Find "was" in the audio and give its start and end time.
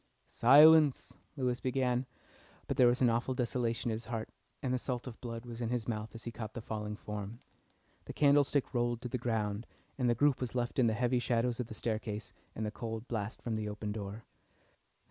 2.87-3.01, 5.45-5.61, 10.41-10.55